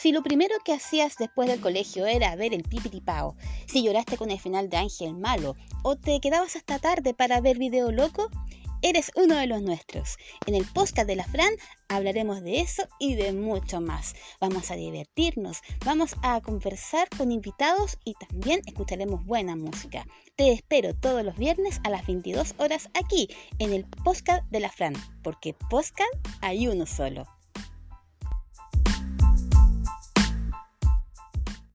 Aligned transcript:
Si 0.00 0.12
lo 0.12 0.22
primero 0.22 0.54
que 0.64 0.72
hacías 0.72 1.16
después 1.18 1.46
del 1.46 1.60
colegio 1.60 2.06
era 2.06 2.34
ver 2.34 2.54
el 2.54 2.62
pipitipao, 2.62 3.36
si 3.66 3.82
lloraste 3.82 4.16
con 4.16 4.30
el 4.30 4.40
final 4.40 4.70
de 4.70 4.78
Ángel 4.78 5.12
Malo 5.12 5.56
o 5.82 5.94
te 5.94 6.20
quedabas 6.20 6.56
hasta 6.56 6.78
tarde 6.78 7.12
para 7.12 7.42
ver 7.42 7.58
Video 7.58 7.92
Loco, 7.92 8.30
eres 8.80 9.12
uno 9.14 9.36
de 9.36 9.46
los 9.46 9.60
nuestros. 9.60 10.16
En 10.46 10.54
el 10.54 10.64
podcast 10.64 11.06
de 11.06 11.16
la 11.16 11.24
Fran 11.24 11.52
hablaremos 11.90 12.42
de 12.42 12.60
eso 12.60 12.84
y 12.98 13.14
de 13.14 13.34
mucho 13.34 13.82
más. 13.82 14.14
Vamos 14.40 14.70
a 14.70 14.76
divertirnos, 14.76 15.60
vamos 15.84 16.16
a 16.22 16.40
conversar 16.40 17.06
con 17.10 17.30
invitados 17.30 17.98
y 18.02 18.14
también 18.14 18.62
escucharemos 18.64 19.26
buena 19.26 19.54
música. 19.54 20.06
Te 20.34 20.50
espero 20.50 20.94
todos 20.94 21.22
los 21.26 21.36
viernes 21.36 21.78
a 21.84 21.90
las 21.90 22.06
22 22.06 22.54
horas 22.56 22.88
aquí 22.94 23.28
en 23.58 23.74
el 23.74 23.84
podcast 23.84 24.48
de 24.50 24.60
la 24.60 24.70
Fran, 24.70 24.94
porque 25.22 25.52
podcast 25.68 26.14
hay 26.40 26.68
uno 26.68 26.86
solo. 26.86 27.26